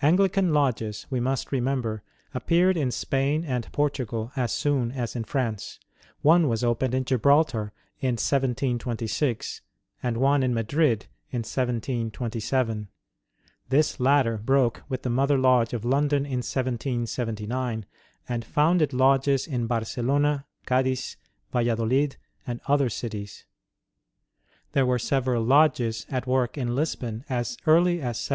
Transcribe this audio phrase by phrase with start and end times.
[0.00, 5.78] Anglican lodges, we must remember, appeared in Spain and Portugal as soon as in France.
[6.22, 9.60] One was opened in Gibraltar in 1726,
[10.02, 12.88] and one in Madrid in 1727.
[13.68, 17.84] This latter broke with the mother lodge of London in 1779,
[18.26, 21.18] and founded lodges in Barcelona, Cadiz,
[21.52, 22.16] Vallidolid,
[22.46, 23.44] and other cities.
[24.72, 28.28] There were several lodges at work in Lisbon as early as 17;)5.